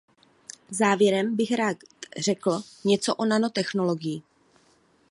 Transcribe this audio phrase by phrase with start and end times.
[0.69, 1.77] Závěrem bych rád
[2.17, 4.21] řekl něco o nanotechnologii.